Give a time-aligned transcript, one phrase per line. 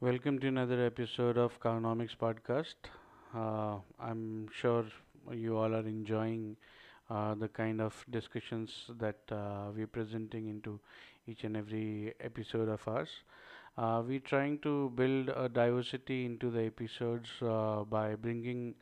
[0.00, 2.74] Welcome to another episode of Carnomics Podcast.
[3.34, 4.84] Uh, I'm sure
[5.32, 6.56] you all are enjoying
[7.10, 10.80] uh, the kind of discussions that uh, we're presenting into
[11.26, 13.08] each and every episode of ours.
[13.78, 18.74] Uh, we're trying to build a diversity into the episodes uh, by bringing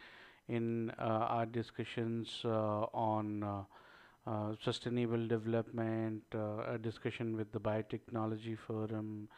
[0.48, 1.02] in uh,
[1.36, 3.66] our discussions on
[4.62, 9.28] sustainable development, a discussion with the Biotechnology Forum,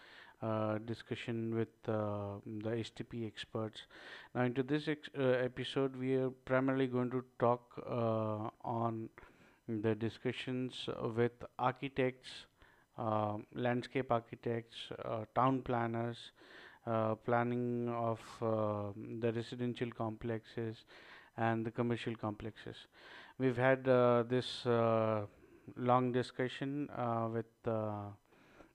[0.42, 3.82] uh, discussion with uh, the STP experts.
[4.34, 9.08] Now, into this uh, episode, we are primarily going to talk uh, on
[9.68, 12.30] the discussions with architects,
[12.98, 14.76] uh, landscape architects,
[15.34, 16.16] town planners,
[17.24, 20.76] planning of the residential complexes
[21.36, 22.76] and the commercial complexes.
[23.38, 24.64] We've had this
[25.76, 26.88] long discussion
[27.32, 27.46] with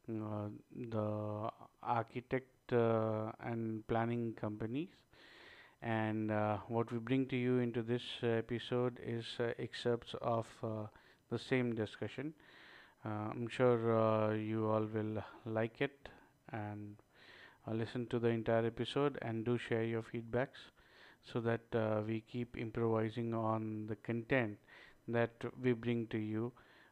[0.08, 1.50] the
[1.84, 4.90] architect uh, and planning companies.
[5.82, 10.46] And uh, what we bring to you into this uh, episode is uh, excerpts of
[10.63, 10.88] uh,
[11.32, 12.34] the same discussion.
[13.05, 16.10] Uh, I'm sure uh, you all will like it
[16.52, 16.96] and
[17.68, 20.62] uh, listen to the entire episode and do share your feedbacks
[21.34, 24.58] so that uh, we keep improvising on the content
[25.08, 26.52] that we bring to you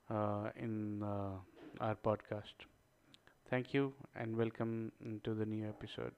[0.09, 1.31] uh, in uh,
[1.81, 2.67] our podcast.
[3.49, 4.91] Thank you and welcome
[5.23, 6.13] to the new episode.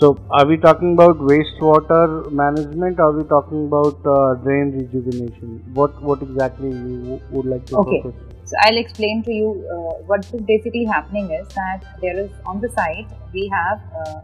[0.00, 2.98] So, are we talking about wastewater management?
[2.98, 5.62] Or are we talking about uh, drain rejuvenation?
[5.72, 8.06] What what exactly you would like to Okay.
[8.06, 8.14] focus?
[8.44, 12.60] So I'll explain to you uh, what is basically happening is that there is on
[12.60, 14.20] the site we have uh,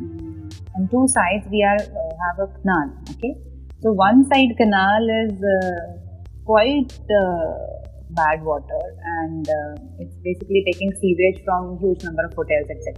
[0.00, 2.92] mm, on two sides we are uh, have a canal.
[3.10, 3.36] Okay,
[3.82, 6.00] so one side canal is uh,
[6.44, 8.82] quite uh, bad water
[9.20, 12.96] and uh, it's basically taking sewage from huge number of hotels etc.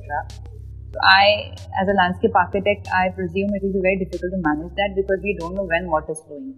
[0.93, 4.75] So I, as a landscape architect, I presume it will be very difficult to manage
[4.77, 6.55] that because we don't know when what is flowing.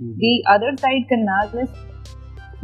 [0.00, 0.16] Mhm.
[0.18, 1.70] The other side canal is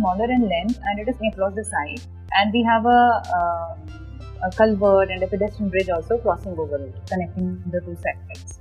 [0.00, 2.00] smaller in length and it is across the side,
[2.41, 3.03] and we have a,
[3.38, 3.71] uh,
[4.49, 8.59] a culvert and a pedestrian bridge also crossing over it, connecting the two sides.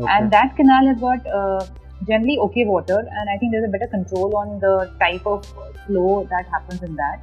[0.00, 0.10] Okay.
[0.16, 1.66] And that canal has got uh,
[2.10, 5.44] generally okay water, and I think there's a better control on the type of
[5.86, 7.18] flow that happens in that.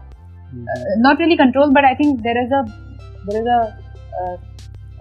[0.56, 0.68] Mhm.
[0.74, 2.62] Uh, not really control, but I think there is a
[3.30, 3.62] there is a
[4.20, 4.36] uh,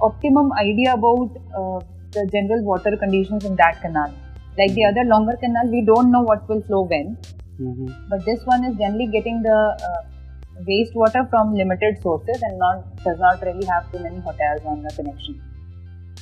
[0.07, 1.81] optimum idea about uh,
[2.17, 4.15] the general water conditions in that canal.
[4.59, 4.91] Like the Mhm.
[4.91, 7.09] other longer canal, we don't know what will flow when,
[7.61, 8.09] Mhm.
[8.11, 9.59] but this one is generally getting the
[9.89, 10.03] uh,
[10.69, 14.93] wastewater from limited sources and not does not really have too many hotels on the
[14.97, 15.41] connection.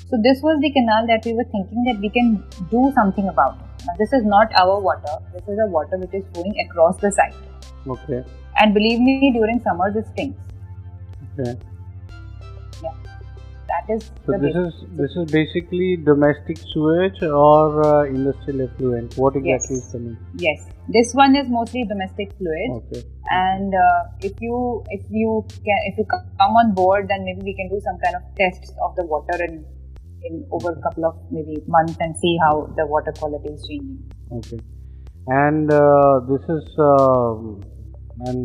[0.09, 3.59] So this was the canal that we were thinking that we can do something about.
[3.87, 5.15] Now this is not our water.
[5.33, 7.35] This is a water which is flowing across the site.
[7.87, 8.25] Okay.
[8.57, 10.39] And believe me, during summer this stinks.
[11.39, 11.59] Okay.
[13.75, 19.17] That is So this is this is basically domestic sewage or uh, industrial effluent.
[19.17, 19.87] What exactly Yes.
[19.87, 20.17] is coming?
[20.47, 20.67] yes.
[20.97, 22.71] This one is mostly domestic fluid.
[22.81, 23.03] Okay.
[23.35, 24.57] and uh, if you
[24.97, 25.31] if you
[25.69, 28.73] can if you come on board then maybe we can do some kind of tests
[28.87, 29.55] of the water in
[30.31, 33.99] in over a couple of maybe months and see how the water quality is changing
[34.41, 34.61] Okay.
[35.39, 37.63] And uh, this is um
[38.31, 38.39] an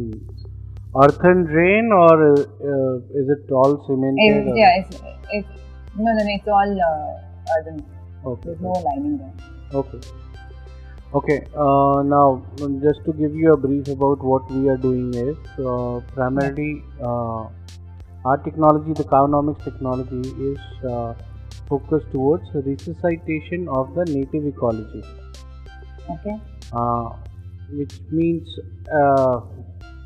[0.95, 4.47] earthen drain or uh, is it all cemented?
[4.47, 4.95] It's- yeah it's,
[5.31, 5.47] it's
[5.95, 7.85] no no no it's all uh, earthen
[8.25, 8.41] Okay.
[8.49, 9.33] there's no lining there
[9.73, 9.99] Okay.
[11.13, 11.45] Okay.
[11.55, 12.43] Uh, now,
[12.81, 17.47] just to give you a brief about what we are doing is uh, primarily uh,
[18.25, 21.13] our technology, the Cownomics technology, is uh,
[21.67, 25.03] focused towards resuscitation of the native ecology,
[26.09, 26.39] okay
[26.73, 27.09] uh,
[27.71, 28.47] which means
[28.93, 29.41] uh,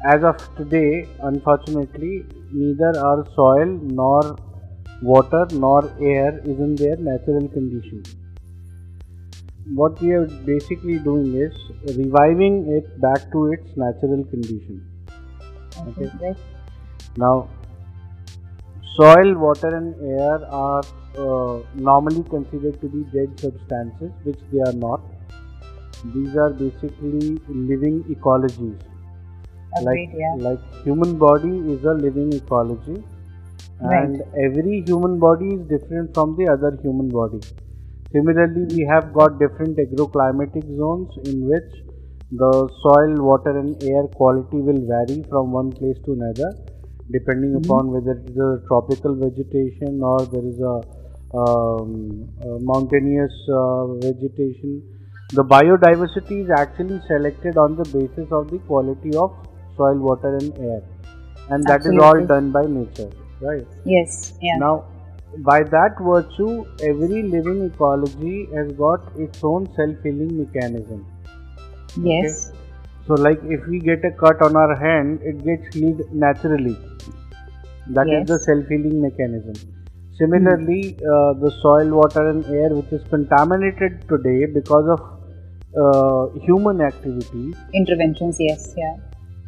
[0.03, 4.37] as of today, unfortunately, neither our soil nor
[5.01, 8.03] water nor air is in their natural condition
[9.71, 11.53] what we are basically doing is
[11.95, 14.81] reviving it back to its natural condition.
[15.87, 16.35] okay, Okay.
[17.15, 17.47] Now,
[18.95, 20.83] soil, water, and air are
[21.17, 25.01] uh, normally considered to be dead substances, which they are not.
[26.13, 28.79] These are basically living ecologies.
[29.81, 32.97] Agreed yeah like human body is a living ecology
[33.97, 37.41] and every human body is different from the other human body
[38.15, 41.71] similarly we have got different agroclimatic zones in which
[42.41, 42.51] the
[42.83, 46.49] soil water and air quality will vary from one place to another
[47.17, 47.61] depending Mhm.
[47.63, 50.75] upon whether it is a tropical vegetation or there is a,
[51.41, 51.91] um,
[52.49, 54.81] a mountainous uh, vegetation.
[55.39, 59.31] The biodiversity is actually selected on the basis of the quality of
[59.77, 60.81] soil, water, and air,
[61.49, 63.09] and that is all done by nature,
[63.41, 63.67] right?
[63.85, 64.33] Yes.
[64.41, 64.57] Yeah.
[64.57, 64.85] Now,
[65.39, 71.05] by that virtue, every living ecology has got its own self-healing mechanism.
[71.97, 72.51] yes.
[73.07, 76.77] So, like if we get a cut on our hand, it gets healed naturally.
[77.97, 78.27] That is Yes.
[78.29, 79.55] the self-healing mechanism.
[80.19, 80.81] Similarly,
[81.13, 85.01] uh, the soil, water, and air, which is contaminated today because of
[85.83, 88.37] uh, human activities, Interventions.
[88.39, 88.73] Yes.
[88.77, 88.95] Yeah.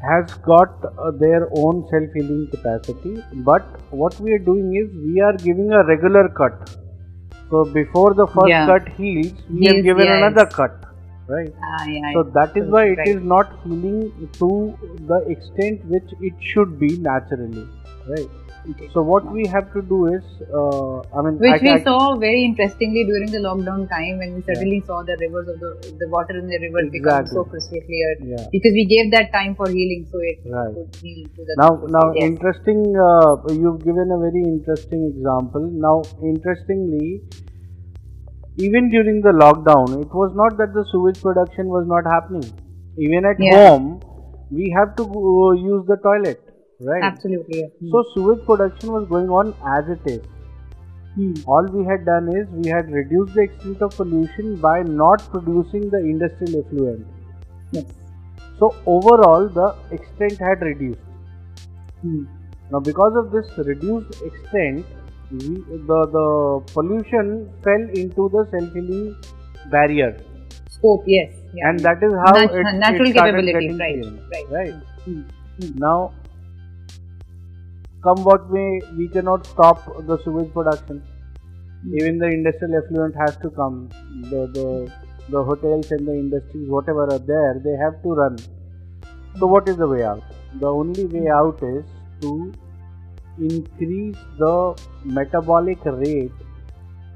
[0.09, 3.21] Has got uh, their own self-healing capacity.
[3.49, 6.69] But what we are doing is we are giving a regular cut.
[7.49, 8.65] So before the first Yeah.
[8.67, 10.17] cut heals, we have Heals, given yes.
[10.17, 10.85] another cut,
[11.27, 11.53] right?
[11.63, 12.11] Ah, yeah.
[12.13, 13.07] So that is why it Right.
[13.15, 14.49] is not healing to
[15.11, 17.67] the extent which it should be naturally,
[18.09, 18.29] right?
[18.93, 20.23] So what we have to do is,
[20.53, 24.35] uh, I mean, Which I, we I, saw very interestingly during the lockdown time when
[24.35, 27.81] we suddenly saw the rivers of the the water in the river become so crystal
[27.89, 28.45] clear yeah.
[28.51, 30.73] because we gave that time for healing, so it Right.
[30.73, 32.23] could heal to the Now, now, yes.
[32.31, 32.81] interesting.
[33.07, 35.69] Uh, you've given a very interesting example.
[35.87, 36.01] Now,
[36.33, 37.21] interestingly,
[38.57, 42.47] even during the lockdown, it was not that the sewage production was not happening.
[42.97, 43.55] Even at Yeah.
[43.57, 43.87] home,
[44.49, 46.41] we have to go, use the toilet,
[46.79, 47.03] right?
[47.03, 47.61] Absolutely.
[47.61, 47.91] yeah.
[47.91, 50.21] So, sewage production was going on as it is.
[51.15, 51.33] Hmm.
[51.47, 55.89] All we had done is we had reduced the extent of pollution by not producing
[55.89, 57.07] the industrial effluent.
[57.71, 57.85] Yes.
[58.59, 60.99] So, overall, the extent had reduced.
[62.01, 62.23] Hmm.
[62.71, 64.85] Now, because of this reduced extent,
[65.31, 65.55] we,
[65.91, 69.15] the, the pollution fell into the self-healing
[69.71, 70.17] barrier,
[70.69, 71.03] Scope.
[71.07, 71.31] Yes.
[71.53, 71.69] Yeah.
[71.69, 74.51] and that is how Nat- it, natural it capability, getting right, right.
[74.51, 74.73] right?
[75.05, 75.21] Hmm.
[75.61, 75.77] Hmm.
[75.77, 76.13] Now,
[78.05, 81.03] come what may, we cannot stop the sewage production.
[81.99, 83.89] Even the industrial effluent has to come.
[84.29, 84.91] The, the
[85.29, 88.37] the hotels and the industries, whatever are there, they have to run.
[89.39, 90.23] So, what is the way out?
[90.59, 91.83] The only way out is
[92.21, 92.53] to
[93.39, 96.31] increase the metabolic rate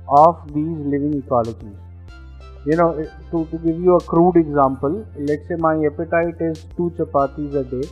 [0.08, 1.78] of these living ecologies.
[2.66, 2.90] You know,
[3.32, 7.64] to, to give you a crude example, let's say my appetite is two chapatis a
[7.64, 7.88] day,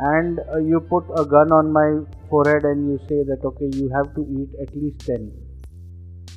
[0.00, 3.88] and uh, you put a gun on my forehead and you say that okay, you
[3.94, 5.32] have to eat at least 10.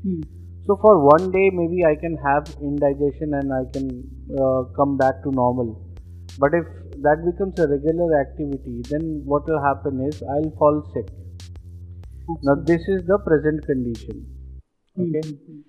[0.03, 0.21] Hmm.
[0.65, 4.03] So for one day, maybe I can have indigestion and I can
[4.39, 5.79] uh, come back to normal.
[6.39, 6.65] But if
[7.01, 11.07] that becomes a regular activity, then what will happen is I'll fall sick.
[12.43, 14.25] Now this is the present condition.
[14.97, 15.27] Okay.
[15.27, 15.61] Hmm.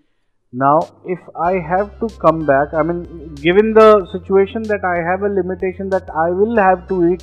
[0.54, 5.22] Now, if I have to come back, I mean, given the situation that I have
[5.22, 7.22] a limitation that I will have to eat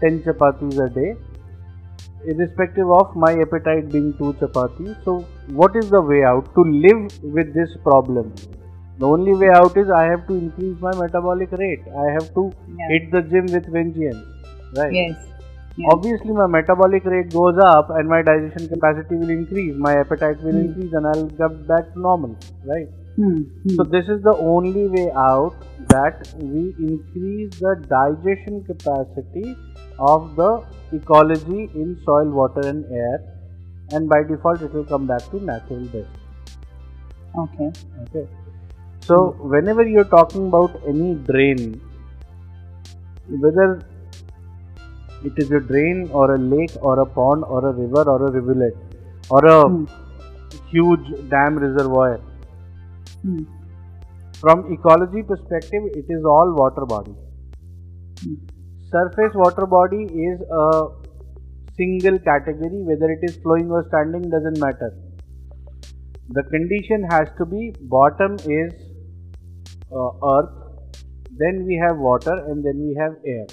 [0.00, 1.16] 10 chapatis a day,
[2.26, 4.96] irrespective of my appetite being 2 chapatis.
[5.04, 5.24] So,
[5.60, 8.32] what is the way out to live with this problem?
[8.98, 11.82] The only way out is I have to increase my metabolic rate.
[12.04, 12.44] I have to
[12.78, 12.88] Yeah.
[12.92, 14.24] hit the gym with vengeance,
[14.78, 14.92] right?
[14.92, 15.16] Yes.
[15.76, 15.88] Yeah.
[15.92, 20.58] Obviously, my metabolic rate goes up and my digestion capacity will increase, my appetite will
[20.58, 20.64] Hmm.
[20.68, 22.88] increase, and I'll get back to normal, right?
[23.16, 23.42] Hmm.
[23.64, 23.76] Hmm.
[23.76, 25.54] So, this is the only way out
[25.88, 29.56] that we increase the digestion capacity
[29.98, 33.18] of the ecology in soil, water, and air,
[33.90, 36.08] and by default, it will come back to natural best.
[37.38, 37.70] Okay.
[38.02, 38.28] Okay.
[39.00, 41.80] So, whenever you're talking about any drain,
[43.28, 43.82] whether
[45.24, 48.30] it is a drain or a lake or a pond or a river or a
[48.30, 48.76] rivulet
[49.30, 49.84] or a Hmm.
[50.70, 52.20] huge dam reservoir,
[53.26, 53.44] Hmm.
[54.40, 57.14] from ecology perspective, it is all water body.
[58.22, 58.34] Hmm.
[58.90, 60.88] Surface water body is a
[61.76, 64.92] single category, whether it is flowing or standing doesn't matter.
[66.28, 68.72] The condition has to be bottom is
[69.92, 70.50] uh, earth,
[71.36, 73.46] then we have water, and then we have air.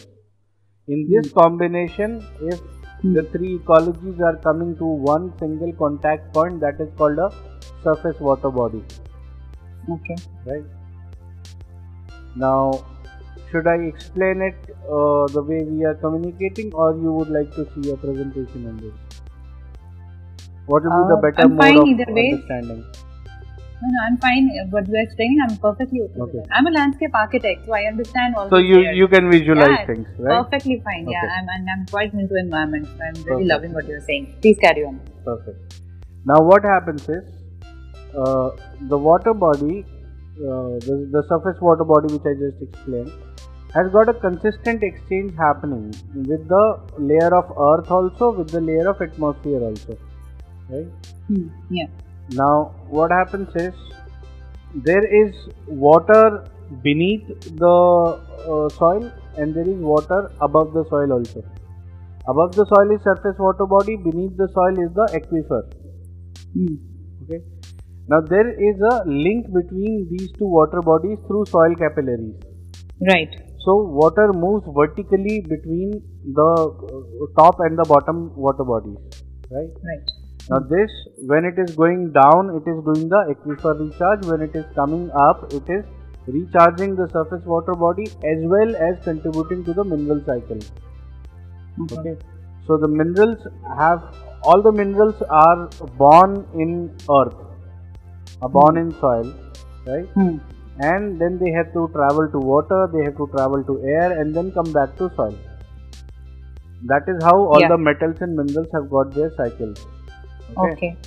[0.88, 2.62] In this combination, if
[3.02, 3.14] Hmm.
[3.14, 7.32] the three ecologies are coming to one single contact point, that is called a
[7.88, 8.84] surface water body
[9.90, 10.16] Okay.
[10.46, 10.66] right
[12.44, 12.86] now
[13.52, 14.60] should i explain it
[14.98, 18.78] uh, the way we are communicating or you would like to see a presentation on
[18.86, 18.98] this
[20.66, 22.30] what will be the Uh, better I'm mode fine of either way.
[22.32, 22.84] understanding
[23.84, 24.46] No, no, I'm fine.
[24.62, 26.44] uh, What you are explaining, I'm perfectly okay, Okay.
[26.52, 28.94] I'm a landscape architect, so I understand all so you here.
[29.00, 31.08] you can visualize Yeah, things right Perfectly fine.
[31.16, 32.88] Yeah, I'm, and I'm quite into environment.
[32.88, 33.50] So I'm really Perfect.
[33.54, 34.28] loving what you're saying.
[34.42, 35.02] Please carry on.
[35.26, 35.82] perfect
[36.32, 37.24] now what happens is
[38.22, 38.50] uh,
[38.94, 39.86] the water body
[40.48, 43.12] uh, the, the surface water body which i just explained
[43.76, 45.86] has got a consistent exchange happening
[46.32, 46.66] with the
[46.98, 49.98] layer of earth also with the layer of atmosphere also
[50.70, 50.92] right
[51.28, 51.48] Hmm.
[51.70, 51.88] Yeah.
[52.30, 53.74] now what happens is
[54.74, 55.36] there is
[55.68, 56.46] water
[56.82, 57.28] beneath
[57.64, 57.76] the
[58.48, 61.44] uh, soil and there is water above the soil also
[62.28, 65.62] above the soil is surface water body beneath the soil is the aquifer
[66.54, 66.76] Hmm.
[67.24, 67.42] okay
[68.08, 72.36] now there is a link between these two water bodies through soil capillaries
[73.12, 73.34] Right.
[73.66, 76.02] so water moves vertically between
[76.40, 78.98] the uh, top and the bottom water bodies
[79.52, 80.08] right Right.
[80.50, 80.92] now this
[81.32, 85.10] when it is going down it is doing the aquifer recharge when it is coming
[85.28, 85.86] up it is
[86.28, 90.60] recharging the surface water body as well as contributing to the mineral cycle
[91.84, 91.96] Okay.
[91.98, 92.16] okay
[92.68, 93.46] so the minerals
[93.78, 94.02] have
[94.44, 95.70] all the minerals are
[96.04, 96.32] born
[96.64, 96.72] in
[97.18, 97.36] earth
[98.44, 99.28] are born in soil
[99.88, 100.08] right?
[100.16, 100.38] Hmm.
[100.80, 104.36] and then they have to travel to water they have to travel to air and
[104.36, 105.38] then come back to soil.
[106.92, 107.70] That is how all Yeah.
[107.70, 109.86] the metals and minerals have got their cycles
[110.58, 110.98] Okay.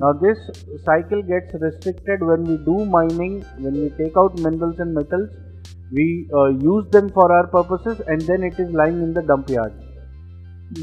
[0.00, 0.38] now this
[0.84, 3.34] cycle gets restricted when we do mining
[3.66, 5.28] when we take out minerals and metals
[5.90, 9.48] we uh, use them for our purposes and then it is lying in the dump
[9.50, 9.72] yard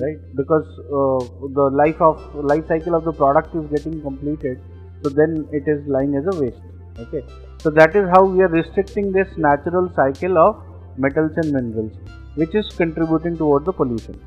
[0.01, 0.19] right?
[0.35, 0.67] Because
[0.99, 1.19] uh,
[1.59, 4.59] the life of life cycle of the product is getting completed
[5.03, 6.61] so then it is lying as a waste.
[6.99, 7.23] Okay.
[7.59, 10.63] So that is how we are restricting this natural cycle of
[10.97, 11.91] metals and minerals
[12.35, 14.19] which is contributing toward the pollution.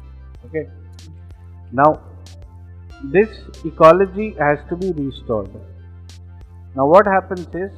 [0.46, 0.68] Okay.
[1.72, 2.00] Now
[3.04, 3.28] this
[3.64, 5.50] ecology has to be restored.
[6.74, 7.72] Now what happens is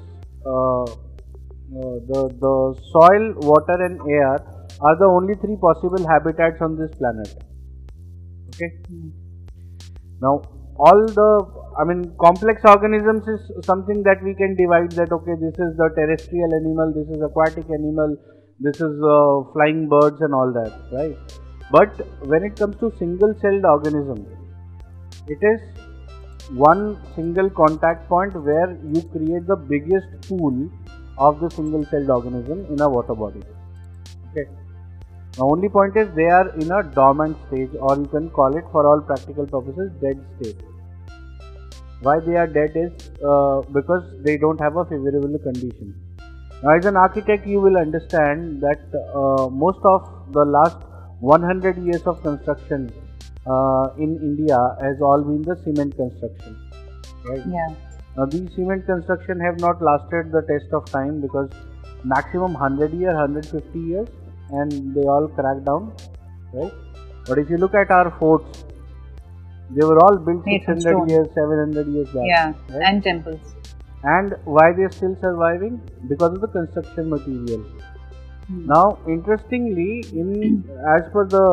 [0.47, 0.87] uh, uh,
[2.11, 2.55] the the
[2.93, 4.37] soil water and air
[4.81, 7.35] are the only three possible habitats on this planet.
[8.55, 8.71] Okay.
[8.89, 9.09] Hmm.
[10.21, 10.43] now
[10.85, 11.31] all the
[11.81, 15.89] i mean complex organisms is something that we can divide that okay this is the
[15.99, 18.17] terrestrial animal this is aquatic animal
[18.61, 21.17] this is uh, flying birds and all that right?
[21.71, 24.27] But when it comes to single celled organism
[25.29, 25.61] it is
[26.51, 30.69] one single contact point where you create the biggest pool
[31.19, 33.43] of the single celled organism in a water body
[34.31, 34.49] okay?
[35.37, 38.65] The only point is they are in a dormant stage or you can call it
[38.73, 40.61] for all practical purposes dead state
[42.01, 45.95] why they are dead is uh, because they don't have a favorable condition.
[46.63, 50.79] Now as an architect you will understand that uh, most of the last
[51.21, 52.93] 100 years of construction
[53.47, 56.57] uh, in india has all been the cement construction
[57.29, 57.43] right?
[57.47, 57.75] Yeah.
[58.17, 61.51] now these cement construction have not lasted the test of time because
[62.05, 64.09] maximum 100 year 150 years
[64.51, 65.93] and they all crack down
[66.53, 66.73] right?
[67.27, 68.65] But if you look at our forts
[69.71, 72.53] they were all built Made 600 years 700 years back Yeah.
[72.69, 72.83] right?
[72.91, 73.55] And temples.
[74.03, 77.63] and why they're still surviving because of the construction material
[78.49, 78.73] Hmm.
[78.73, 80.31] now interestingly in
[80.95, 81.45] as per the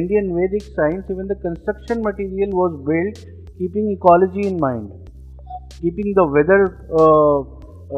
[0.00, 3.20] indian vedic science even the construction material was built
[3.58, 4.90] keeping ecology in mind
[5.80, 6.60] keeping the weather
[7.02, 7.38] uh,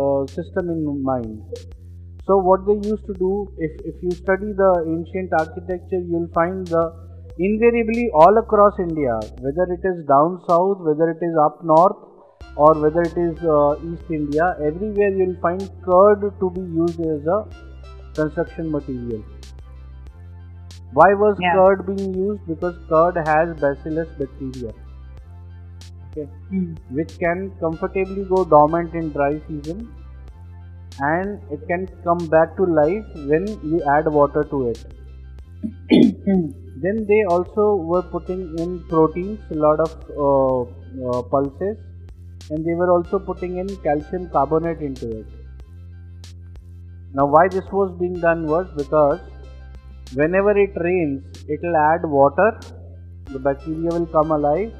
[0.00, 1.42] uh, system in mind
[2.26, 6.66] so what they used to do if, if you study the ancient architecture you'll find
[6.68, 6.84] the
[7.38, 12.00] invariably all across india whether it is down south whether it is up north
[12.56, 17.26] or whether it is uh, east india everywhere you'll find curd to be used as
[17.36, 17.38] a
[18.20, 19.22] construction material
[20.92, 21.52] why was Yeah.
[21.54, 24.72] curd being used because curd has bacillus bacteria
[26.06, 26.74] okay Hmm.
[26.98, 29.88] which can comfortably go dormant in dry season
[31.00, 34.84] and it can come back to life when you add water to it
[36.24, 36.46] Hmm.
[36.82, 39.90] Then they also were putting in proteins a lot of
[40.26, 40.60] uh,
[41.08, 41.76] uh, pulses
[42.50, 45.26] and they were also putting in calcium carbonate into it.
[47.14, 49.20] Now why this was being done was because
[50.14, 52.50] whenever it rains it will add water
[53.32, 54.72] the bacteria will come alive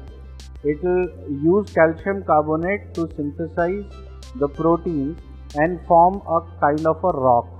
[0.63, 1.05] it will
[1.51, 3.85] use calcium carbonate to synthesize
[4.43, 5.17] the proteins
[5.55, 7.52] and form a kind of a rock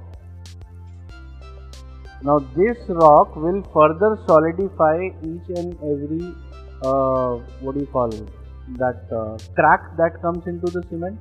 [2.23, 4.97] now this rock will further solidify
[5.31, 6.25] each and every
[6.89, 8.29] uh, what do you call it?
[8.79, 11.19] that uh, crack that comes into the cement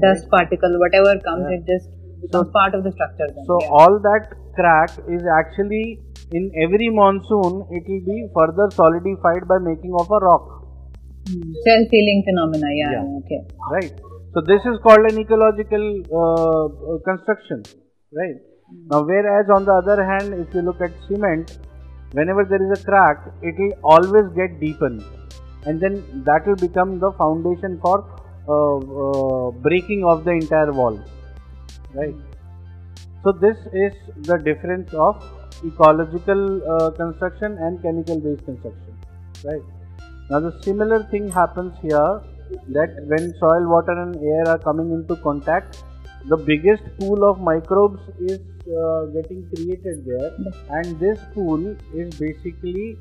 [0.00, 1.56] Dust particle, whatever comes, Yeah.
[1.56, 1.88] it just
[2.20, 3.26] becomes part of the structure.
[3.34, 3.44] Then.
[3.46, 3.68] So yeah.
[3.78, 6.00] all that crack is actually
[6.32, 10.46] in every monsoon it will be further solidified by making of a rock,
[11.28, 11.52] Hmm.
[11.66, 12.68] self-healing phenomena.
[12.80, 12.92] Yeah.
[12.92, 13.04] Yeah.
[13.04, 13.40] yeah, Okay.
[13.72, 13.92] right?
[14.34, 15.86] So this is called an ecological
[16.22, 17.62] uh, uh, construction,
[18.20, 18.36] right?
[18.90, 21.58] Now whereas on the other hand, if you look at cement,
[22.12, 25.04] whenever there is a crack, it will always get deepened,
[25.64, 28.04] and then that will become the foundation for
[28.48, 31.00] uh, uh, breaking of the entire wall,
[31.94, 32.14] right?
[33.22, 33.92] So this is
[34.22, 35.24] the difference of
[35.64, 38.96] ecological uh, construction and chemical based construction,
[39.44, 39.62] right?
[40.28, 42.20] Now the similar thing happens here
[42.68, 45.82] that when soil, water and air are coming into contact,
[46.28, 50.32] the biggest pool of microbes is uh, getting created there.
[50.70, 52.96] And this pool is basically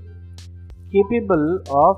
[0.91, 1.98] capable of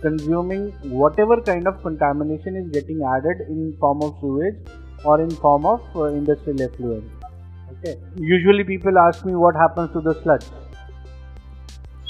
[0.00, 0.70] consuming
[1.02, 4.56] whatever kind of contamination is getting added in form of sewage
[5.04, 7.04] or in form of uh, industrial effluent.
[7.72, 7.96] Okay.
[8.16, 10.44] Usually people ask me what happens to the sludge.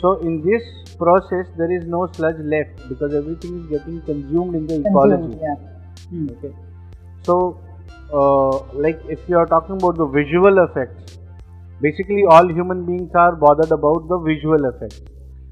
[0.00, 4.66] So in this process there is no sludge left because everything is getting consumed in
[4.66, 5.22] the ecology.
[5.22, 6.08] Consumed, yeah.
[6.08, 6.28] Hmm.
[6.30, 6.54] okay.
[7.22, 7.60] So
[8.12, 8.52] uh,
[8.86, 11.18] like if you are talking about the visual effects
[11.86, 15.00] basically all human beings are bothered about the visual effects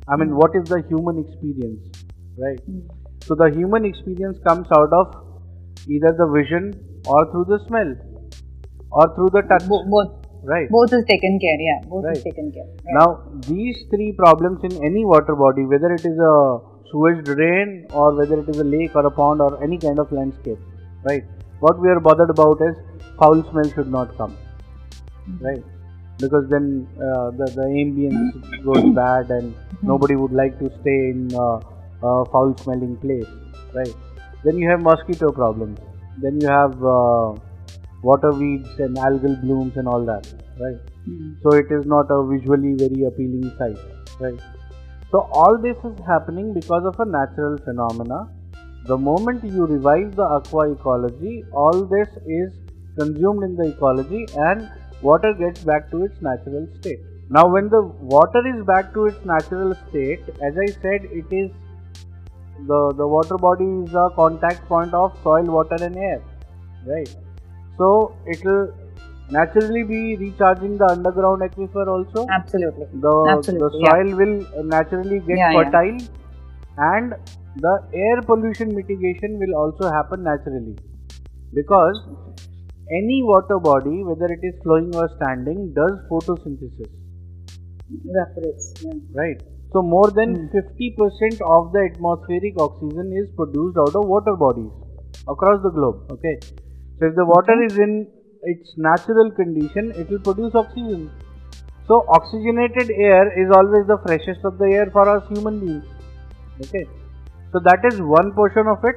[0.09, 2.05] i mean what is the human experience
[2.45, 2.81] right Hmm.
[3.29, 5.17] so the human experience comes out of
[5.97, 6.69] either the vision
[7.15, 7.91] or through the smell
[8.91, 10.11] or through the touch Bo- both
[10.51, 11.59] right both is taken care.
[11.69, 12.67] Yeah, both is taken care.
[12.87, 12.95] Right.
[12.99, 13.09] now
[13.49, 16.35] these three problems in any water body whether it is a
[16.91, 20.13] sewage drain or whether it is a lake or a pond or any kind of
[20.19, 20.59] landscape
[21.09, 21.25] right
[21.61, 22.77] what we are bothered about is
[23.19, 24.37] foul smell should not come
[25.41, 25.63] right?
[26.19, 31.31] Because then uh, the, the ambience goes bad and nobody would like to stay in
[31.35, 31.61] uh,
[32.03, 33.27] a foul smelling place
[33.75, 33.95] right?
[34.45, 35.79] Then you have mosquito problems.
[36.21, 37.35] Then you have uh,
[38.03, 40.27] water weeds and algal blooms and all that
[40.61, 40.77] right?
[41.05, 41.33] Hmm.
[41.43, 43.79] so it is not a visually very appealing sight
[44.21, 44.41] right?
[45.11, 48.29] So all this is happening because of a natural phenomena
[48.89, 52.09] the moment you revive the aqua ecology all this
[52.41, 52.51] is
[52.99, 54.69] consumed in the ecology and
[55.03, 57.01] water gets back to its natural state
[57.39, 57.83] now when the
[58.17, 61.51] water is back to its natural state as i said it is
[62.71, 66.21] the the water body is a contact point of soil water and air
[66.87, 67.15] right
[67.79, 67.91] so
[68.27, 68.69] it will
[69.31, 72.87] naturally be recharging the underground aquifer also Absolutely.
[72.95, 73.91] the, Absolutely, the yeah.
[73.91, 75.71] soil will naturally get Yeah, yeah.
[75.71, 75.99] fertile
[76.79, 77.15] and
[77.65, 80.77] the air pollution mitigation will also happen naturally
[81.55, 82.01] because
[83.01, 86.91] any water body whether it is flowing or standing does photosynthesis
[88.05, 88.75] Evaporates.
[88.81, 88.93] Yeah.
[89.21, 89.41] right
[89.73, 90.47] so more than Hmm.
[90.53, 94.73] 50% of the atmospheric oxygen is produced out of water bodies
[95.35, 96.35] across the globe okay
[96.99, 97.95] so if the water is in
[98.53, 101.11] its natural condition it will produce oxygen
[101.89, 105.87] so oxygenated air is always the freshest of the air for us human beings
[106.67, 106.85] okay
[107.53, 108.97] so that is one portion of it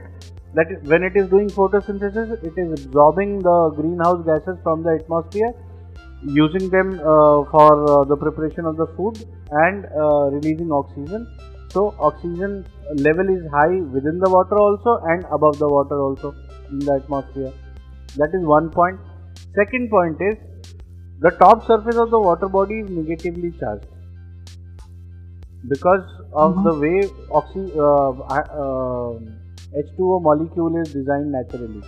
[0.54, 5.54] that when it is doing photosynthesis it is absorbing the greenhouse gases from the atmosphere
[6.24, 11.28] using them uh, for uh, the preparation of the food and uh, releasing oxygen.
[11.70, 16.36] So oxygen level is high within the water also and above the water also
[16.70, 17.52] in the atmosphere.
[18.18, 19.00] That is one point.
[19.56, 20.38] Second point is
[21.20, 23.88] the top surface of the water body is negatively charged.
[25.68, 26.04] Because
[26.34, 26.64] of Mhm.
[26.68, 26.98] the way
[27.40, 29.12] oxy uh, uh,
[29.84, 31.82] H2O molecule is designed naturally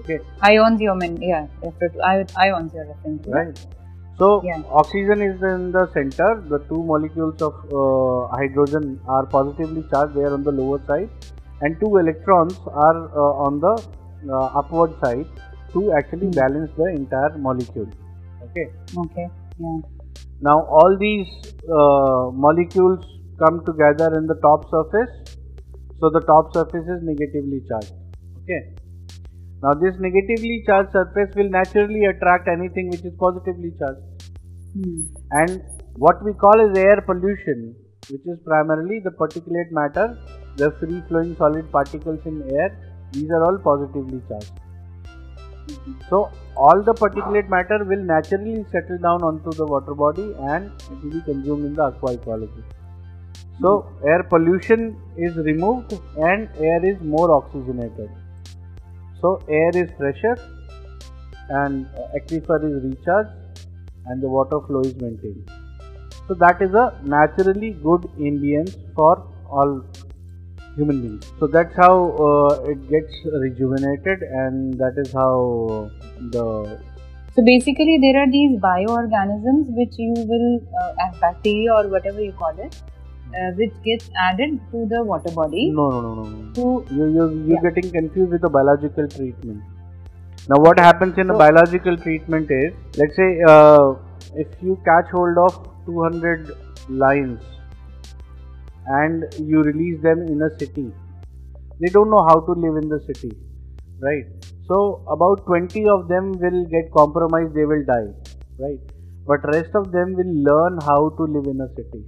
[0.00, 1.46] okay Ions you mean, yeah.
[1.62, 3.30] refer to- I- Ions you're referring to.
[3.30, 3.66] right
[4.18, 4.62] so Yeah.
[4.80, 10.24] oxygen is in the center the two molecules of uh, hydrogen are positively charged they
[10.30, 11.10] are on the lower side
[11.62, 13.74] and two electrons are uh, on the
[14.34, 15.26] uh, upward side
[15.74, 16.38] to actually Hmm.
[16.42, 17.88] balance the entire molecule
[18.48, 18.66] okay
[19.04, 19.26] Okay.
[19.58, 19.78] Yeah.
[20.48, 21.30] now all these
[21.78, 23.04] uh, molecules
[23.42, 25.36] come together in the top surface.
[26.00, 27.92] So the top surface is negatively charged.
[28.42, 28.60] Okay.
[29.62, 34.10] Now this negatively charged surface will naturally attract anything which is positively charged.
[34.72, 35.00] Hmm.
[35.32, 35.62] and
[35.96, 37.74] what we call is air pollution
[38.08, 40.16] which is primarily the particulate matter
[40.58, 42.68] the free flowing solid particles in air
[43.10, 44.52] these are all positively charged.
[46.08, 51.02] So all the particulate matter will naturally settle down onto the water body and it
[51.02, 52.62] will be consumed in the aqua ecology
[53.60, 58.10] so air pollution is removed and air is more oxygenated.
[59.20, 60.36] So air is fresher
[61.50, 63.66] and uh, aquifer is recharged
[64.06, 65.50] and the water flow is maintained.
[66.26, 69.84] So that is a naturally good ambience for all
[70.76, 71.30] human beings.
[71.38, 75.90] So that's how uh, it gets rejuvenated and that is how
[76.30, 76.80] the
[77.34, 82.32] So basically, there are these bioorganisms which you will, uh, as bacteria or whatever you
[82.32, 82.80] call it,
[83.38, 86.54] uh, which gets added to the water body no no no no, no.
[86.56, 86.64] to
[86.96, 87.62] you you you're Yeah.
[87.66, 89.62] getting confused with the biological treatment
[90.48, 93.94] now what happens in a So- biological treatment is let's say uh,
[94.44, 96.50] if you catch hold of 200
[96.88, 98.18] lions and you release them in a city they don't know how to live in
[98.18, 98.24] the city, right?
[98.26, 98.48] So, about 20 of them will get compromised, they will die.
[98.48, 98.58] 80 of them will survive.
[98.58, 100.22] So, what happens is, if you catch hold of 200 lions and you release them
[100.22, 100.92] in a city,
[101.80, 103.36] they don't know how to live in the city,
[104.00, 104.24] right?
[104.66, 108.08] So, about 20 of them will get compromised, they will die.
[108.08, 108.30] 80 of them will survive.
[108.30, 108.80] So, what happens is, right
[109.26, 112.04] but rest of them will learn how to live in a city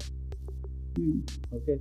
[0.96, 1.20] Hmm.
[1.54, 1.78] okay.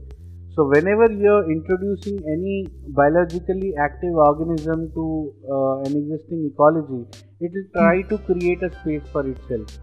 [0.56, 7.06] So whenever you're introducing any biologically active organism to uh, an existing ecology
[7.39, 9.80] it will try to create a space for itself.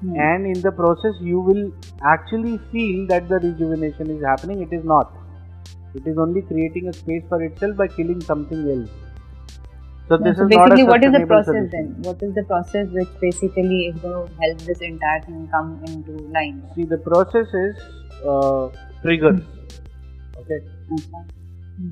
[0.00, 0.14] Hmm.
[0.24, 1.64] and in the process you will
[2.10, 4.62] actually feel that the rejuvenation is happening.
[4.62, 5.12] It is not.
[5.94, 9.09] It is only creating a space for itself by killing something else
[10.10, 11.70] so this so is basically, what is the process solution.
[11.72, 12.02] then?
[12.08, 16.16] What is the process which basically is going to help this entire thing come into
[16.36, 16.62] line?
[16.74, 17.76] see the process is
[18.32, 18.68] uh,
[19.02, 19.40] triggers
[20.40, 20.60] okay
[20.94, 21.22] Okay.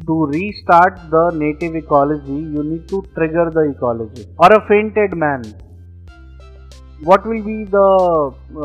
[0.07, 5.45] to restart the native ecology you need to trigger the ecology or a fainted man
[7.09, 7.89] what will be the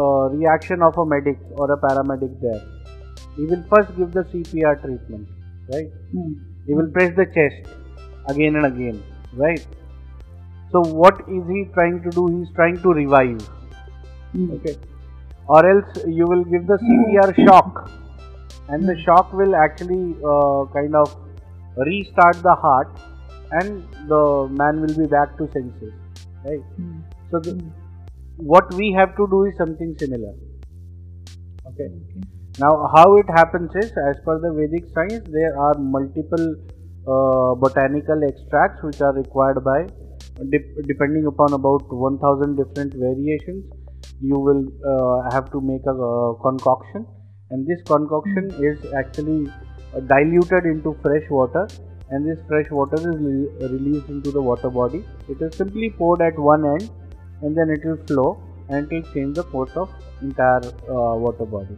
[0.02, 2.62] uh, reaction of a medic or a paramedic there
[3.38, 5.28] he will first give the cpr treatment
[5.74, 6.34] right Hmm.
[6.68, 7.74] he will press the chest
[8.34, 8.98] again and again
[9.36, 9.66] right?
[10.72, 12.28] So what is he trying to do?
[12.28, 13.42] He is trying to revive.
[14.32, 14.52] Hmm.
[14.54, 14.78] okay.
[15.48, 17.92] Or else you will give the cpr shock.
[18.70, 21.16] And the shock will actually uh, kind of
[21.76, 22.90] restart the heart
[23.52, 25.94] and the man will be back to senses
[26.46, 26.60] right?
[26.78, 27.00] Hmm.
[27.32, 27.64] so the,
[28.38, 30.34] what we have to do is something similar.
[31.68, 31.90] Okay.
[32.60, 36.56] Now how it happens is as per the vedic science there are multiple
[37.08, 39.80] uh, botanical extracts which are required by
[40.50, 43.64] dep- depending upon about 1000 different variations
[44.22, 47.06] you will uh, have to make a uh, concoction.
[47.50, 49.50] And this concoction is actually
[49.96, 51.68] uh, diluted into fresh water.
[52.10, 55.04] And this fresh water is re- released into the water body.
[55.28, 56.90] It is simply poured at one end
[57.42, 59.90] and then it will flow and it will change the course of
[60.22, 61.76] entire uh, water body.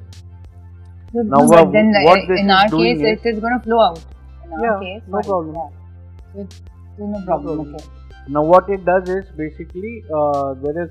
[1.13, 3.81] So, Now, but what- then what in our case, is- it is going to flow
[3.81, 3.99] out.
[4.45, 5.55] In our Yeah, case, no problem.
[5.55, 6.41] yeah.
[6.41, 6.61] It-
[6.99, 7.25] no problem.
[7.25, 7.75] problem.
[7.75, 7.85] Okay.
[8.27, 10.89] Now, what it does is basically uh, there is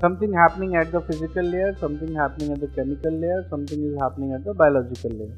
[0.00, 4.32] something happening at the physical layer, something happening at the chemical layer, something is happening
[4.32, 5.36] at the biological layer.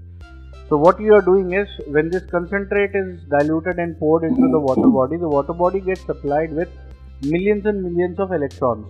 [0.68, 4.60] So, what you are doing is when this concentrate is diluted and poured into the
[4.60, 6.68] water body, the water body gets supplied with
[7.22, 8.86] millions and millions of electrons.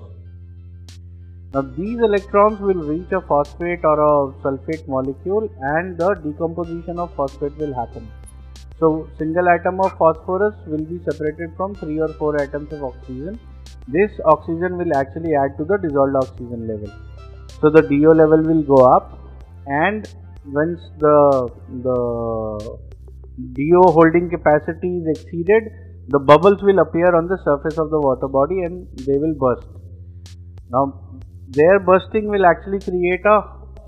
[1.54, 7.14] Now, these electrons will reach a phosphate or a sulfate molecule, and the decomposition of
[7.14, 8.06] phosphate will happen.
[8.80, 13.38] So, single atom of phosphorus will be separated from three or four atoms of oxygen.
[13.86, 16.90] This oxygen will actually add to the dissolved oxygen level.
[17.60, 19.18] So, the DO level will go up,
[19.66, 20.08] and
[20.46, 21.50] once the
[21.82, 22.78] the
[23.52, 25.70] DO holding capacity is exceeded,
[26.08, 29.68] the bubbles will appear on the surface of the water body and they will burst.
[30.70, 30.84] Now,
[31.48, 33.40] their bursting will actually create a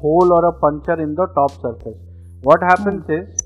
[0.03, 1.99] hole or a puncture in the top surface.
[2.43, 3.13] What happens hmm.
[3.13, 3.42] is,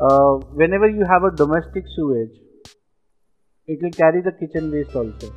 [0.00, 2.30] uh, whenever you have a domestic sewage,
[3.66, 5.32] it will carry the kitchen waste also.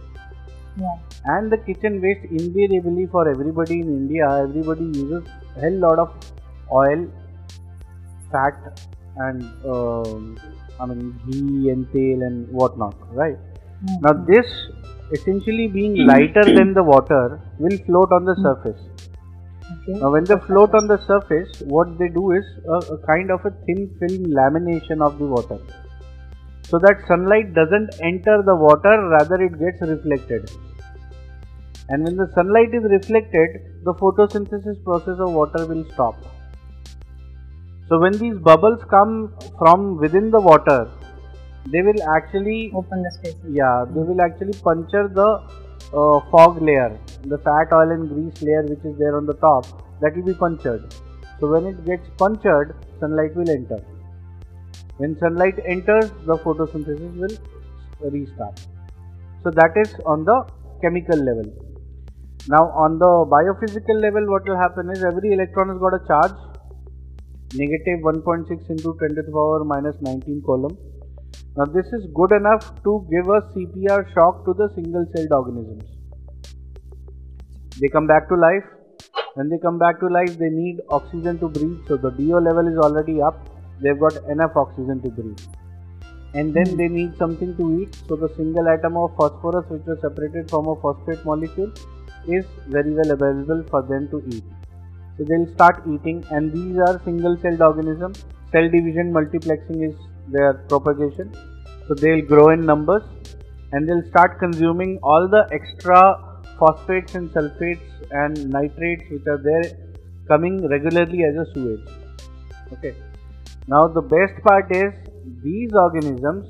[0.78, 0.98] Yeah.
[1.26, 6.16] And the kitchen waste invariably for everybody in India, everybody uses a hell lot of
[6.72, 7.08] oil,
[8.32, 8.80] fat,
[9.18, 10.38] and um,
[10.80, 13.38] I mean ghee and tail and whatnot, right?
[13.86, 14.02] Hmm.
[14.02, 14.46] Now this
[15.12, 18.82] essentially being lighter than the water will float on the surface.
[19.84, 20.00] Okay.
[20.00, 23.46] Now when they float on the surface, what they do is a, a kind of
[23.46, 25.60] a thin film lamination of the water.
[26.64, 30.50] So that sunlight doesn't enter the water, rather it gets reflected.
[31.90, 33.50] And when the sunlight is reflected,
[33.84, 36.16] the photosynthesis process of water will stop.
[37.90, 40.90] So when these bubbles come from within the water,
[41.70, 43.36] they will actually Open the space.
[43.52, 45.28] yeah they will actually puncture the
[45.94, 49.66] uh, fog layer the fat oil and grease layer which is there on the top
[50.02, 50.94] that will be punctured.
[51.40, 53.80] So when it gets punctured sunlight will enter.
[54.98, 58.60] When sunlight enters the photosynthesis will restart.
[59.44, 60.46] So that is on the
[60.82, 61.52] chemical level.
[62.48, 66.38] Now on the biophysical level what will happen is every electron has got a charge
[67.54, 70.78] negative 1.6 into 10 to the power minus 19 coulomb
[71.58, 75.84] now this is good enough to give a CPR shock to the single celled organisms.
[77.80, 78.64] They come back to life.
[79.34, 81.80] When they come back to life, they need oxygen to breathe.
[81.88, 83.50] So the DO level is already up.
[83.82, 85.40] They've got enough oxygen to breathe.
[86.34, 86.78] And then hmm.
[86.78, 87.98] they need something to eat.
[88.08, 91.72] So the single atom of phosphorus, which was separated from a phosphate molecule,
[92.28, 94.44] is very well available for them to eat.
[95.18, 98.24] So they'll start eating, and these are single celled organisms.
[98.52, 99.96] Cell division multiplexing is
[100.32, 101.34] their propagation.
[101.88, 103.04] So they'll grow in numbers
[103.72, 106.02] and they'll start consuming all the extra
[106.60, 109.64] phosphates and sulfates and nitrates which are there
[110.28, 111.88] coming regularly as a sewage.
[112.74, 112.96] Okay.
[113.68, 114.94] Now the best part is
[115.44, 116.48] these organisms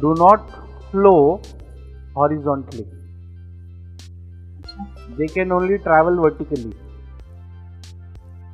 [0.00, 0.50] do not
[0.90, 1.40] flow
[2.14, 2.86] horizontally.
[5.18, 6.72] they can only travel vertically.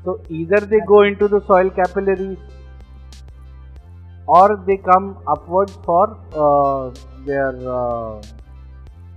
[0.05, 2.39] So either they go into the soil capillaries
[4.27, 8.21] or they come upwards for uh, their uh,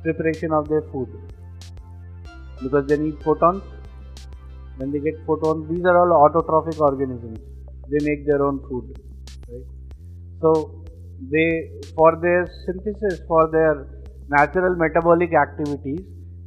[0.03, 1.09] preparation of their food
[2.61, 3.63] because they need photons.
[4.77, 7.39] When they get photons, these are all autotrophic organisms.
[7.89, 8.95] They make their own food,
[9.49, 9.65] right?
[10.41, 10.85] So
[11.31, 13.87] they, for their synthesis, for their
[14.29, 16.01] natural metabolic activities,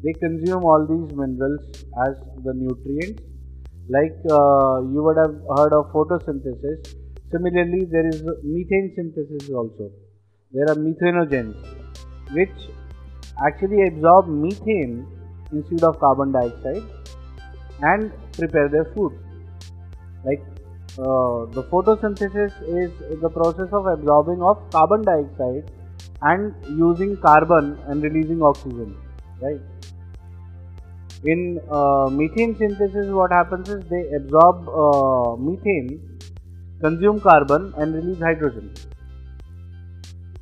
[0.04, 1.60] they consume all these minerals
[2.06, 3.22] as the nutrients.
[3.88, 6.94] Like uh, you would have heard of photosynthesis.
[7.32, 9.90] Similarly, there is methane synthesis also.
[10.52, 11.54] There are methanogens
[12.32, 12.50] which
[13.46, 15.06] actually absorb methane
[15.52, 16.82] instead of carbon dioxide
[17.82, 19.12] and prepare their food.
[20.24, 20.42] Like
[20.98, 22.90] uh, the photosynthesis is
[23.20, 25.70] the process of absorbing of carbon dioxide
[26.22, 28.96] and using carbon and releasing oxygen,
[29.40, 29.60] right?
[31.24, 36.09] In uh, methane synthesis, what happens is they absorb uh, methane,
[36.80, 38.72] consume carbon, and release hydrogen.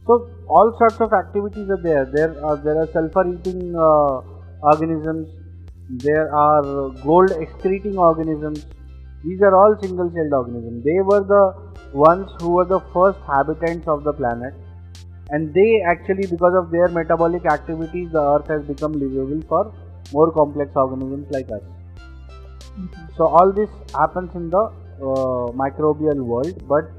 [0.07, 2.05] So all sorts of activities are there.
[2.07, 4.23] There are there are sulfur-eating uh,
[4.63, 5.29] organisms.
[6.05, 8.67] There are gold excreting organisms.
[9.25, 10.85] These are all single-celled organisms.
[10.85, 11.45] They were the
[11.93, 14.55] ones who were the first habitants of the planet,
[15.31, 19.73] and they actually, because of their metabolic activities, the Earth has become livable for
[20.13, 21.63] more complex organisms like us.
[22.79, 23.17] Mhm.
[23.17, 26.91] So all this happens in the uh, microbial world, but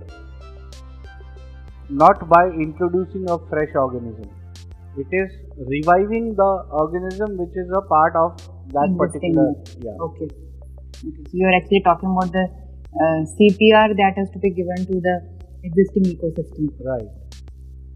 [1.90, 4.30] not by introducing a fresh organism.
[4.98, 5.32] It is
[5.68, 8.38] reviving the organism which is a part of
[8.74, 9.54] that particular.
[9.80, 9.92] Yeah.
[10.02, 10.26] Okay.
[10.26, 11.24] okay.
[11.26, 12.46] So you're actually talking about the
[12.94, 15.16] uh, CPR that has to be given to the
[15.64, 16.70] existing ecosystem.
[16.84, 17.08] Right.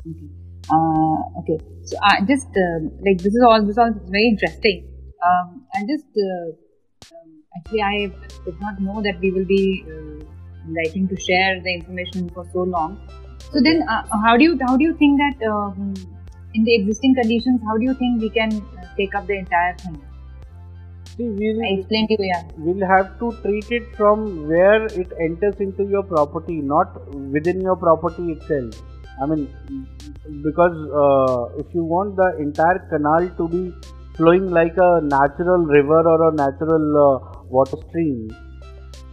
[0.07, 0.29] Okay.
[0.71, 1.59] Uh, okay.
[1.83, 4.87] So I just uh, like this is all this all is very interesting.
[5.23, 8.11] Um, and just uh, um, actually I
[8.45, 10.25] did not know that we will be uh,
[10.69, 12.99] liking to share the information for so long.
[13.51, 15.93] So then, uh, how do you how do you think that um,
[16.53, 19.75] in the existing conditions, how do you think we can uh, take up the entire
[19.77, 20.01] thing?
[21.17, 22.43] See, we'll, I explained to you, yeah.
[22.57, 27.75] we'll have to treat it from where it enters into your property, not within your
[27.75, 28.81] property itself.
[29.21, 29.47] I mean,
[30.41, 33.73] because uh, if you want the entire canal to be
[34.15, 38.29] flowing like a natural river or a natural uh, water stream,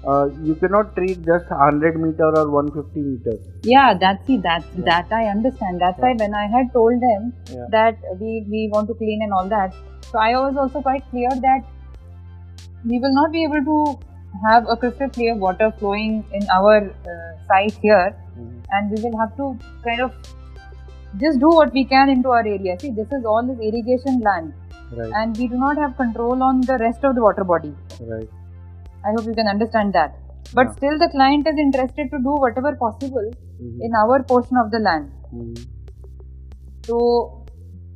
[0.07, 3.41] uh, you cannot treat just 100 meter or 150 meters.
[3.63, 4.85] Yeah, that's see that Yeah.
[4.91, 5.81] that I understand.
[5.81, 7.67] That's why when I had told them Yeah.
[7.77, 9.75] that we we want to clean and all that,
[10.13, 11.65] so I was also quite clear that
[12.85, 13.99] we will not be able to
[14.49, 16.77] have a crystal clear water flowing in our
[17.15, 18.09] uh, site here,
[18.39, 18.59] Mhm.
[18.79, 19.49] and we will have to
[19.87, 20.13] kind of
[21.25, 22.79] just do what we can into our area.
[22.81, 24.53] See, this is all this irrigation land,
[24.99, 27.75] Right, and we do not have control on the rest of the water body.
[28.13, 28.29] right.
[29.05, 30.17] I hope you can understand that.
[30.55, 30.73] But Yeah.
[30.79, 33.77] still, the client is interested to do whatever possible Mhm.
[33.89, 35.11] in our portion of the land.
[35.33, 35.61] Mhm.
[36.89, 36.99] So,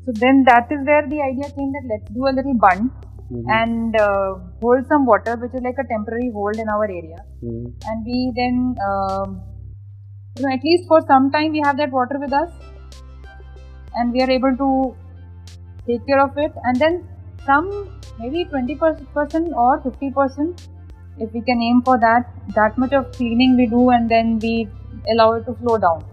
[0.05, 2.91] so then that is where the idea came that let's do a little bund
[3.31, 3.45] Mhm.
[3.59, 7.67] and uh, hold some water, which is like a temporary hold in our area, Mhm.
[7.91, 8.59] and we then,
[8.91, 9.41] um,
[10.37, 12.51] you know, at least for some time we have that water with us,
[13.97, 14.69] and we are able to
[15.87, 17.05] take care of it, and then
[17.47, 17.69] some
[18.19, 20.69] maybe 20% or 50%
[21.19, 24.69] if we can aim for that that much of cleaning we do and then we
[25.13, 26.05] allow it to flow down.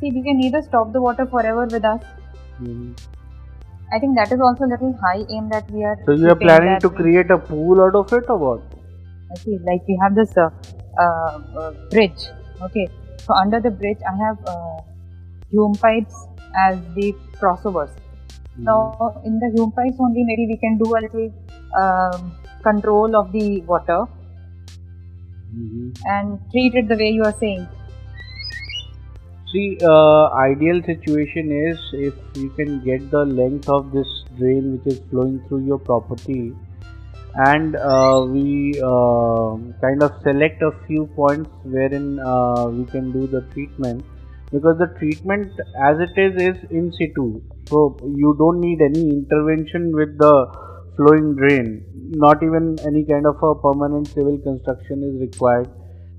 [0.00, 2.02] See we can either stop the water forever with us.
[2.60, 2.90] Mhm.
[3.96, 6.36] i think that is also a little high aim that we are So you are
[6.42, 8.76] planning to create a pool out of it or what?
[9.32, 10.50] I see like we have this uh,
[11.04, 12.26] uh, uh, bridge.
[12.68, 12.84] Okay
[13.26, 14.78] so under the bridge i have uh,
[15.50, 16.20] hume pipes
[16.66, 17.08] as the
[17.40, 17.90] crossovers
[18.58, 21.32] now in the hume only maybe we can do a little
[21.76, 22.32] um,
[22.62, 24.06] control of the water.
[25.52, 25.94] Mhm.
[26.06, 27.66] and treat it the way you are saying.
[29.52, 34.06] See, uh, ideal situation is if you can get the length of this
[34.38, 36.54] drain which is flowing through your property,
[37.34, 43.26] and uh, we uh, kind of select a few points wherein uh, we can do
[43.26, 44.04] the treatment
[44.52, 45.52] because the treatment
[45.88, 50.34] as it is is in situ, so you don't need any intervention with the
[50.96, 51.84] flowing drain.
[52.24, 55.70] Not even any kind of a permanent civil construction is required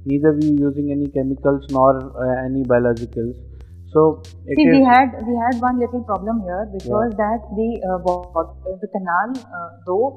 [0.06, 1.89] neither we using any chemicals nor
[2.24, 3.36] uh, any biologicals
[3.94, 4.24] so
[4.56, 6.91] See, we had we had one little problem here, which Yeah.
[6.96, 10.08] was that the uh, the canal, uh, though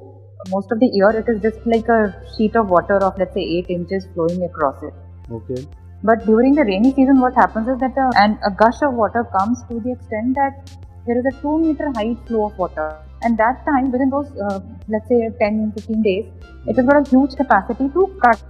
[0.48, 2.00] most of the year it is just like a
[2.37, 4.94] sheet of water of let's say eight inches flowing across it.
[5.31, 5.66] okay
[6.08, 9.24] But during the rainy season, what happens is that uh, and a gush of water
[9.36, 10.70] comes to the extent that
[11.06, 14.60] there is a 2 meter high flow of water, and that time within those uh,
[14.88, 16.26] let's say 10 15 days
[16.66, 18.42] it has got a huge capacity to cut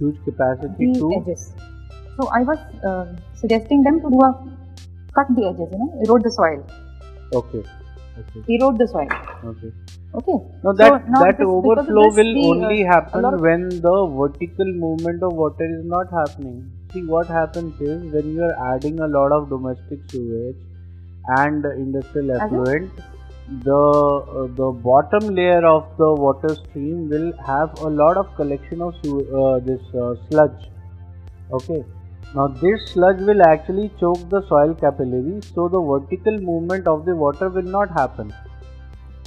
[0.00, 1.52] huge capacity the to edges.
[2.16, 2.58] So i was
[2.90, 3.06] uh,
[3.42, 4.32] suggesting them to do a
[5.18, 6.66] cut the edges you know erode the soil.
[7.42, 7.62] Okay
[8.20, 8.54] okay.
[8.54, 9.08] Erode the soil
[9.50, 9.72] okay.
[10.14, 10.38] Okay.
[10.64, 15.32] Now So that now that overflow will uh, only happen when the vertical movement of
[15.32, 16.70] water is not happening.
[16.92, 20.56] See what happens is when you are adding a lot of domestic sewage
[21.38, 22.90] and industrial effluent
[23.68, 28.82] the uh, the bottom layer of the water stream will have a lot of collection
[28.82, 30.68] of uh, this uh, sludge.
[31.52, 31.84] Okay
[32.34, 37.16] now this sludge will actually choke the soil capillary so the vertical movement of the
[37.16, 38.32] water will not happen.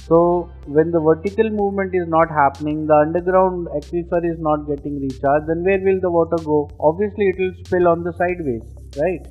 [0.06, 5.48] So when the vertical movement is not happening the underground aquifer is not getting recharged
[5.48, 6.70] then where will the water go?
[6.80, 8.62] Obviously it will spill on the sideways
[8.96, 9.26] right?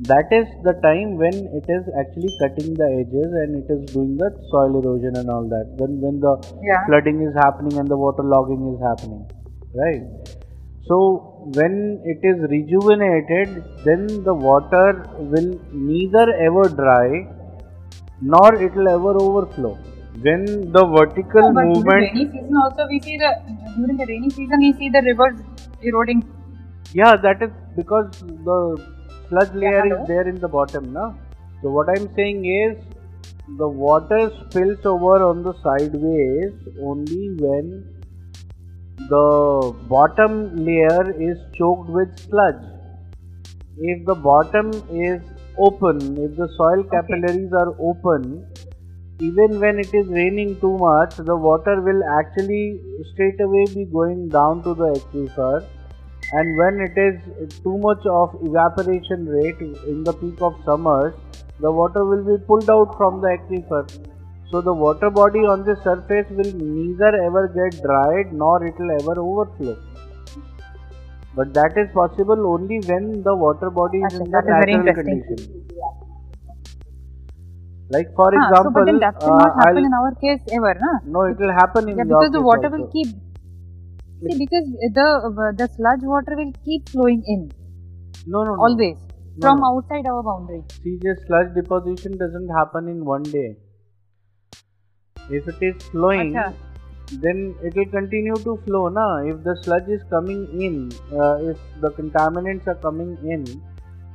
[0.00, 4.16] That is the time when it is actually cutting the edges and it is doing
[4.16, 5.74] the soil erosion and all that.
[5.76, 6.86] Then when the yeah.
[6.86, 9.28] flooding is happening and the water logging is happening
[9.74, 10.02] right?
[10.86, 17.26] So when it is rejuvenated then the water will neither ever dry
[18.20, 19.78] nor it will ever overflow.
[20.20, 23.30] When the vertical No, but during movement rainy season also we see the
[23.76, 25.40] during the rainy season we see the rivers
[25.82, 26.24] eroding.
[26.92, 28.58] Yeah that is because the
[29.28, 31.12] sludge layer is there in the bottom na?
[31.62, 32.76] So what i'm saying is
[33.56, 37.84] the water spills over on the sideways only when
[39.08, 42.62] the bottom layer is choked with sludge.
[43.78, 45.22] If the bottom is
[45.58, 48.46] open if the soil capillaries are open
[49.20, 52.80] even when it is raining too much the water will actually
[53.12, 55.66] straight away be going down to the aquifer.
[56.30, 61.14] And when it is too much of evaporation rate in the peak of summers
[61.58, 63.82] the water will be pulled out from the aquifer
[64.50, 68.90] so the water body on the surface will neither ever get dried nor it will
[69.00, 69.76] ever overflow
[71.32, 74.56] but that is possible only when the water body is Okay, in the that is
[74.58, 75.48] very natural condition
[77.90, 80.14] like for Ah, so example but then that will uh, not happen I'll- in our
[80.24, 80.92] case ever na?
[81.14, 82.70] no it will happen in yeah because the water also.
[82.70, 83.08] will keep
[84.22, 84.66] see because
[84.98, 85.06] the
[85.58, 87.50] the sludge water will keep flowing in
[88.32, 88.98] no no no always
[89.36, 89.66] No, from no.
[89.70, 93.56] outside our boundary See, just sludge deposition doesn't happen in one day.
[95.30, 96.54] If it is flowing, Acha.
[97.20, 98.88] then it will continue to flow.
[98.88, 99.18] Na?
[99.18, 103.44] If the sludge is coming in, uh, if the contaminants are coming in,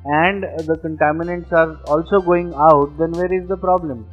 [0.06, 4.06] and the contaminants are also going out, then where is the problem?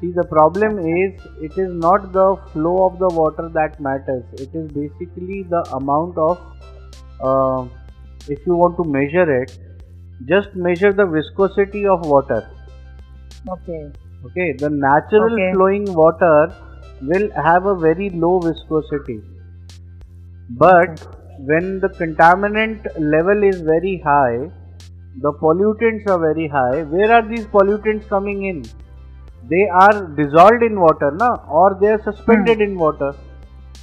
[0.00, 4.24] See, the problem is it is not the flow of the water that matters.
[4.34, 6.38] It is basically the amount of,
[7.20, 7.66] uh,
[8.28, 9.58] if you want to measure it,
[10.26, 12.48] just measure the viscosity of water.
[13.52, 13.90] okay
[14.28, 15.50] Okay, the natural Okay.
[15.50, 16.54] flowing water
[17.00, 19.24] will have a very low viscosity.
[20.50, 21.00] But
[21.38, 24.50] when the contaminant level is very high,
[25.14, 26.82] the pollutants are very high.
[26.84, 28.70] Where are these pollutants coming in?
[29.42, 31.36] They are dissolved in water, na?
[31.48, 33.14] or they are suspended in water.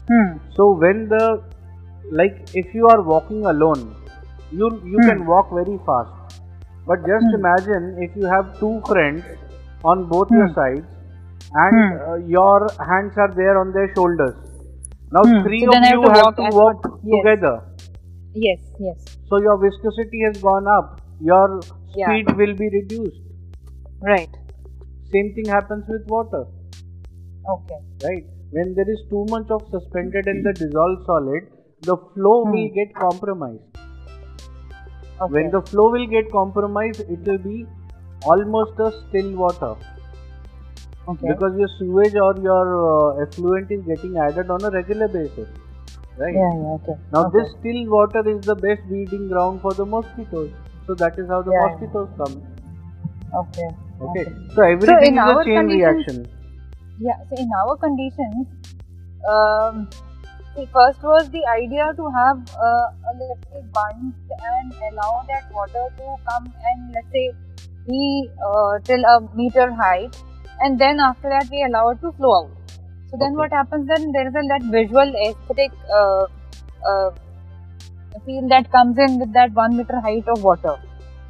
[0.08, 1.44] hmm So when the
[2.12, 3.84] like if you are walking alone,
[4.50, 5.10] you you Hmm.
[5.10, 6.14] can walk very fast.
[6.86, 7.40] But just Hmm.
[7.40, 9.26] imagine if you have two friends
[9.86, 10.54] on both your Hmm.
[10.56, 10.88] sides,
[11.54, 11.92] and Hmm.
[11.94, 12.58] uh, your
[12.92, 14.36] hands are there on their shoulders.
[15.12, 15.44] Now Hmm.
[15.44, 17.18] three So of then I have you to have walk to as walk yes.
[17.18, 17.56] together.
[18.34, 21.02] yes yes So your viscosity has gone up.
[21.20, 21.62] Your
[21.96, 22.08] Yeah.
[22.08, 23.22] speed will be reduced.
[24.02, 24.30] right
[25.12, 26.46] Same thing happens with water.
[27.48, 31.48] okay right when there is too much of suspended and the dissolved solid
[31.90, 32.52] the flow Hmm.
[32.54, 33.64] will get compromised
[35.22, 37.58] okay when the flow will get compromised it will be
[38.24, 39.76] almost a still water.
[41.08, 41.28] Okay.
[41.28, 45.48] Because your sewage or your uh, effluent is getting added on a regular basis
[46.18, 46.34] right?
[46.34, 46.96] Yeah yeah okay.
[47.14, 47.40] Now okay.
[47.40, 50.52] this still water is the best breeding ground for the mosquitoes.
[50.88, 51.68] So that is how the Yeah.
[51.68, 52.36] mosquitoes come.
[53.44, 53.70] Okay.
[54.08, 54.26] Okay.
[54.56, 56.26] So everything in is a chain reaction.
[57.00, 58.48] Yeah, so in our conditions,
[59.30, 59.90] um,
[60.56, 62.38] see, first was the idea to have
[62.68, 64.16] uh, a let's say bunch
[64.52, 67.26] and allow that water to come and let's say
[67.88, 70.16] be uh, till a meter height,
[70.62, 72.52] and then after that we allow it to flow out.
[73.10, 73.38] So then Okay.
[73.44, 74.12] what happens then?
[74.12, 75.72] There is a that visual aesthetic
[76.02, 76.26] uh,
[76.92, 77.12] uh,
[78.26, 80.76] feel that comes in with that one meter height of water,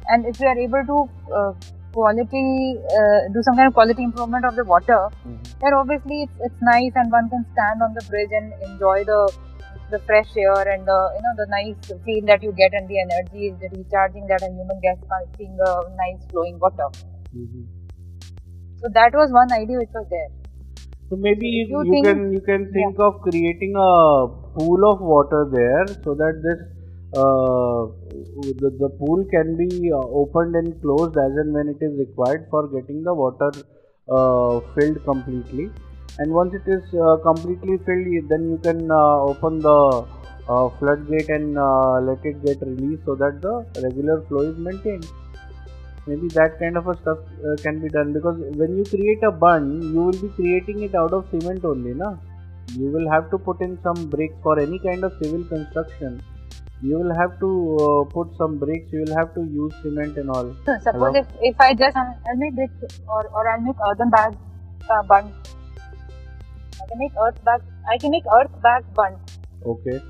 [0.08, 0.98] and if we are able to
[1.38, 1.52] uh,
[1.92, 5.36] quality uh, do some kind of quality improvement of the water Mhm.
[5.60, 9.20] then obviously it's, it's nice and one can stand on the bridge and enjoy the
[9.90, 13.00] the fresh air and the you know the nice feel that you get and the
[13.06, 15.72] energy is the recharging that a human gets by seeing a
[16.04, 16.88] nice flowing water
[17.32, 17.68] Mhm.
[18.78, 20.28] So that was one idea which was there.
[21.08, 23.90] So maybe you, You you think- can you can think of creating a
[24.58, 26.60] pool of water there so that this
[27.22, 27.80] uh,
[28.60, 32.46] the, the pool can be uh, opened and closed as and when it is required
[32.50, 33.50] for getting the water
[34.08, 35.70] uh, filled completely
[36.18, 40.06] and once it is uh, completely filled then you can uh, open the
[40.48, 43.54] uh, floodgate and uh, let it get released so that the
[43.86, 45.06] regular flow is maintained
[46.06, 49.30] maybe that kind of a stuff uh, can be done because when you create a
[49.30, 52.14] bund you will be creating it out of cement only na
[52.78, 56.22] you will have to put in some bricks for any kind of civil construction
[56.82, 57.50] you will have to
[57.84, 61.12] uh, put some bricks you will have to use cement and all suppose Hello?
[61.22, 64.36] if, if I just I'll make bricks or or I'll make earthen bag
[64.90, 65.32] uh, bund.
[66.86, 67.62] I can make earth bag.
[67.90, 69.16] I can make earth bag bund.
[69.64, 70.00] okay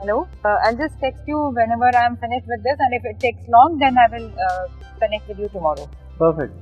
[0.00, 0.28] Hello.
[0.44, 3.78] Uh, I'll just text you whenever I'm finished with this, and if it takes long,
[3.78, 4.68] then I will uh,
[5.00, 5.88] connect with you tomorrow.
[6.16, 6.54] perfect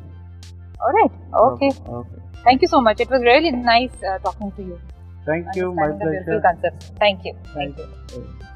[0.80, 1.12] All right.
[1.44, 1.70] Okay.
[1.88, 3.00] okay Thank you so much.
[3.00, 4.80] It was really nice uh, talking to you.
[5.26, 6.42] thank you my pleasure.
[6.98, 7.32] Thank you.
[7.54, 7.88] Thank Thank you.
[8.14, 8.46] you